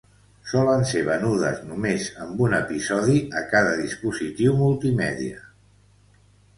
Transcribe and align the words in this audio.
Solen 0.51 0.85
ser 0.91 1.03
venudes 1.09 1.61
només 1.73 2.09
amb 2.25 2.43
un 2.47 2.57
episodi 2.61 3.21
a 3.43 3.47
cada 3.55 3.79
dispositiu 3.85 4.59
multimèdia. 4.67 5.49